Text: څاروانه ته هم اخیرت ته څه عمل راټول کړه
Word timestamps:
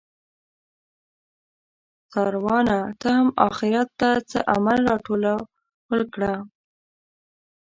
څاروانه 2.11 2.77
ته 3.01 3.07
هم 3.17 3.27
اخیرت 3.49 3.89
ته 3.99 4.09
څه 4.29 4.39
عمل 4.53 4.79
راټول 4.89 6.01
کړه 6.13 6.33